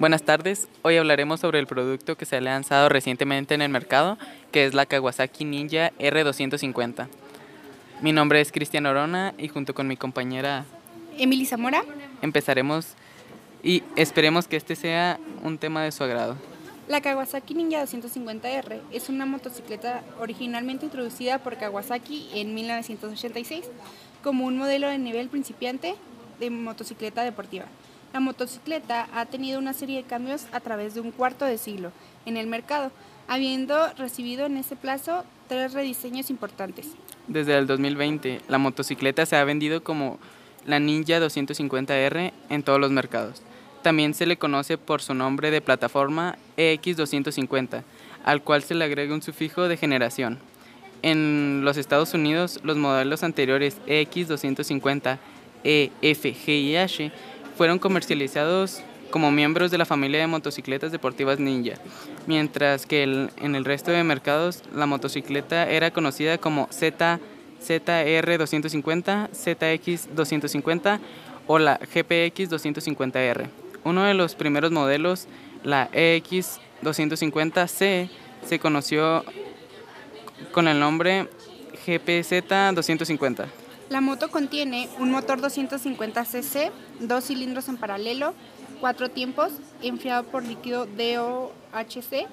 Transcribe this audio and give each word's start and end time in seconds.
Buenas 0.00 0.22
tardes, 0.22 0.66
hoy 0.80 0.96
hablaremos 0.96 1.40
sobre 1.40 1.58
el 1.58 1.66
producto 1.66 2.16
que 2.16 2.24
se 2.24 2.36
ha 2.36 2.40
lanzado 2.40 2.88
recientemente 2.88 3.52
en 3.52 3.60
el 3.60 3.68
mercado, 3.68 4.16
que 4.50 4.64
es 4.64 4.72
la 4.72 4.86
Kawasaki 4.86 5.44
Ninja 5.44 5.92
R250. 5.98 7.06
Mi 8.00 8.10
nombre 8.14 8.40
es 8.40 8.50
Cristian 8.50 8.86
Orona 8.86 9.34
y 9.36 9.48
junto 9.48 9.74
con 9.74 9.86
mi 9.86 9.98
compañera 9.98 10.64
Emily 11.18 11.44
Zamora 11.44 11.84
empezaremos 12.22 12.94
y 13.62 13.82
esperemos 13.94 14.48
que 14.48 14.56
este 14.56 14.74
sea 14.74 15.20
un 15.42 15.58
tema 15.58 15.82
de 15.82 15.92
su 15.92 16.02
agrado. 16.02 16.36
La 16.88 17.02
Kawasaki 17.02 17.52
Ninja 17.52 17.84
250R 17.84 18.80
es 18.90 19.10
una 19.10 19.26
motocicleta 19.26 20.02
originalmente 20.18 20.86
introducida 20.86 21.40
por 21.40 21.58
Kawasaki 21.58 22.30
en 22.32 22.54
1986 22.54 23.66
como 24.22 24.46
un 24.46 24.56
modelo 24.56 24.88
de 24.88 24.96
nivel 24.96 25.28
principiante 25.28 25.94
de 26.38 26.48
motocicleta 26.48 27.22
deportiva. 27.22 27.66
La 28.12 28.18
motocicleta 28.18 29.08
ha 29.14 29.26
tenido 29.26 29.58
una 29.60 29.72
serie 29.72 29.98
de 29.98 30.08
cambios 30.08 30.46
a 30.52 30.60
través 30.60 30.94
de 30.94 31.00
un 31.00 31.12
cuarto 31.12 31.44
de 31.44 31.58
siglo 31.58 31.92
en 32.26 32.36
el 32.36 32.48
mercado, 32.48 32.90
habiendo 33.28 33.92
recibido 33.96 34.46
en 34.46 34.56
ese 34.56 34.74
plazo 34.74 35.24
tres 35.48 35.72
rediseños 35.72 36.28
importantes. 36.28 36.88
Desde 37.28 37.56
el 37.56 37.68
2020, 37.68 38.40
la 38.48 38.58
motocicleta 38.58 39.26
se 39.26 39.36
ha 39.36 39.44
vendido 39.44 39.84
como 39.84 40.18
la 40.66 40.80
Ninja 40.80 41.20
250R 41.20 42.32
en 42.48 42.62
todos 42.64 42.80
los 42.80 42.90
mercados. 42.90 43.42
También 43.82 44.12
se 44.12 44.26
le 44.26 44.36
conoce 44.36 44.76
por 44.76 45.00
su 45.02 45.14
nombre 45.14 45.52
de 45.52 45.60
plataforma 45.60 46.36
EX250, 46.56 47.84
al 48.24 48.42
cual 48.42 48.64
se 48.64 48.74
le 48.74 48.84
agrega 48.84 49.14
un 49.14 49.22
sufijo 49.22 49.68
de 49.68 49.76
generación. 49.76 50.38
En 51.02 51.62
los 51.64 51.76
Estados 51.76 52.12
Unidos, 52.12 52.60
los 52.64 52.76
modelos 52.76 53.22
anteriores 53.22 53.78
EX250, 53.86 55.18
E, 55.62 55.90
y 56.02 56.76
H 56.76 57.12
fueron 57.60 57.78
comercializados 57.78 58.80
como 59.10 59.30
miembros 59.30 59.70
de 59.70 59.76
la 59.76 59.84
familia 59.84 60.20
de 60.20 60.26
motocicletas 60.26 60.92
deportivas 60.92 61.38
Ninja, 61.38 61.74
mientras 62.26 62.86
que 62.86 63.02
en 63.02 63.54
el 63.54 63.66
resto 63.66 63.90
de 63.90 64.02
mercados 64.02 64.62
la 64.74 64.86
motocicleta 64.86 65.68
era 65.68 65.90
conocida 65.90 66.38
como 66.38 66.68
Z, 66.70 67.20
ZR250, 67.62 69.28
ZX250 69.32 71.00
o 71.46 71.58
la 71.58 71.78
GPX250R. 71.80 73.50
Uno 73.84 74.04
de 74.04 74.14
los 74.14 74.34
primeros 74.34 74.72
modelos, 74.72 75.26
la 75.62 75.90
EX250C, 75.90 78.08
se 78.42 78.58
conoció 78.58 79.22
con 80.52 80.66
el 80.66 80.80
nombre 80.80 81.28
GPZ250. 81.86 83.48
La 83.90 84.00
moto 84.00 84.30
contiene 84.30 84.88
un 85.00 85.10
motor 85.10 85.40
250cc, 85.40 86.70
dos 87.00 87.24
cilindros 87.24 87.68
en 87.68 87.76
paralelo, 87.76 88.34
cuatro 88.78 89.10
tiempos, 89.10 89.50
enfriado 89.82 90.22
por 90.22 90.44
líquido 90.44 90.86
DOHC. 90.86 92.28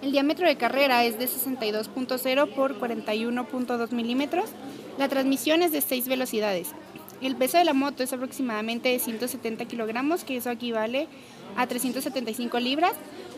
El 0.00 0.12
diámetro 0.12 0.46
de 0.48 0.56
carrera 0.56 1.04
es 1.04 1.18
de 1.18 1.26
62.0 1.26 2.54
por 2.54 2.80
41.2 2.80 3.90
milímetros. 3.92 4.52
La 4.96 5.08
transmisión 5.08 5.60
es 5.62 5.70
de 5.72 5.82
6 5.82 6.08
velocidades. 6.08 6.68
El 7.22 7.36
peso 7.36 7.56
de 7.56 7.64
la 7.64 7.72
moto 7.72 8.02
es 8.02 8.12
aproximadamente 8.12 8.88
de 8.88 8.98
170 8.98 9.64
kilogramos, 9.66 10.24
que 10.24 10.36
eso 10.36 10.50
equivale 10.50 11.06
a 11.56 11.68
375 11.68 12.58
libras. 12.58 12.94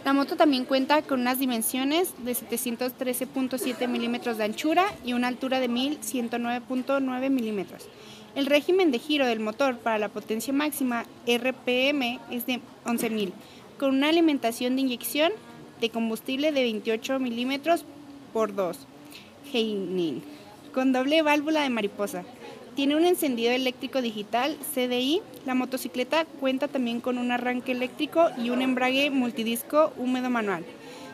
La 0.07 0.15
moto 0.15 0.37
también 0.37 0.65
cuenta 0.65 1.03
con 1.03 1.21
unas 1.21 1.39
dimensiones 1.39 2.15
de 2.25 2.33
713.7 2.33 3.87
milímetros 3.87 4.39
de 4.39 4.45
anchura 4.45 4.87
y 5.05 5.13
una 5.13 5.29
altura 5.29 5.61
de 5.61 5.69
1109.9 5.69 7.29
milímetros. 7.29 7.87
El 8.35 8.47
régimen 8.47 8.91
de 8.91 8.99
giro 8.99 9.27
del 9.27 9.41
motor 9.41 9.77
para 9.77 9.99
la 9.99 10.09
potencia 10.09 10.55
máxima 10.55 11.05
RPM 11.27 12.21
es 12.31 12.47
de 12.47 12.61
11.000, 12.87 13.33
con 13.79 13.95
una 13.95 14.09
alimentación 14.09 14.77
de 14.77 14.83
inyección 14.83 15.31
de 15.83 15.91
combustible 15.91 16.53
de 16.53 16.63
28 16.63 17.19
milímetros 17.19 17.85
por 18.33 18.55
2 18.55 18.79
Heining, 19.53 20.23
con 20.73 20.93
doble 20.93 21.21
válvula 21.21 21.63
de 21.63 21.71
mariposa. 21.71 22.25
Tiene 22.75 22.97
un 22.97 23.05
encendido 23.05 23.53
eléctrico 23.53 24.03
digital 24.03 24.57
CDI. 24.75 25.23
La 25.47 25.55
motocicleta 25.55 26.25
cuenta 26.41 26.67
también 26.67 27.01
con 27.01 27.19
un 27.19 27.31
arranque 27.31 27.71
eléctrico 27.71 28.31
y 28.37 28.51
un 28.51 28.63
embrague 28.63 29.11
multidisco 29.11 29.93
húmedo 29.97 30.29
manual. 30.29 30.65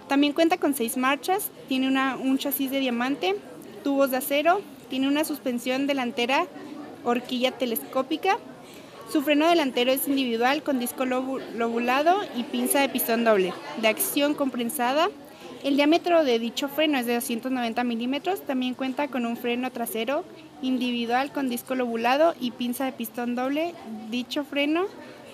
También 0.08 0.32
cuenta 0.32 0.56
con 0.56 0.74
seis 0.74 0.96
marchas, 0.96 1.50
tiene 1.68 1.88
un 1.88 2.38
chasis 2.38 2.70
de 2.70 2.80
diamante, 2.80 3.36
tubos 3.84 4.10
de 4.10 4.16
acero, 4.16 4.62
tiene 4.88 5.06
una 5.06 5.24
suspensión 5.24 5.86
delantera 5.86 6.46
horquilla 7.04 7.52
telescópica. 7.52 8.38
Su 9.12 9.20
freno 9.22 9.46
delantero 9.46 9.92
es 9.92 10.08
individual 10.08 10.62
con 10.62 10.78
disco 10.78 11.04
lobulado 11.04 12.22
y 12.36 12.44
pinza 12.44 12.80
de 12.80 12.88
pistón 12.88 13.24
doble, 13.24 13.52
de 13.82 13.88
acción 13.88 14.34
comprensada. 14.34 15.10
El 15.62 15.76
diámetro 15.76 16.24
de 16.24 16.38
dicho 16.38 16.68
freno 16.68 16.96
es 16.98 17.04
de 17.06 17.14
290 17.14 17.84
milímetros. 17.84 18.40
También 18.46 18.72
cuenta 18.74 19.08
con 19.08 19.26
un 19.26 19.36
freno 19.36 19.70
trasero 19.70 20.24
individual 20.62 21.32
con 21.32 21.50
disco 21.50 21.74
lobulado 21.74 22.34
y 22.40 22.52
pinza 22.52 22.86
de 22.86 22.92
pistón 22.92 23.34
doble. 23.34 23.74
Dicho 24.10 24.44
freno 24.44 24.86